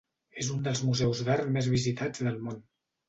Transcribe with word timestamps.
És 0.43 0.47
un 0.53 0.63
dels 0.67 0.81
museus 0.87 1.21
d'art 1.27 1.53
més 1.59 1.69
visitats 1.77 2.25
del 2.29 2.41
món. 2.49 2.59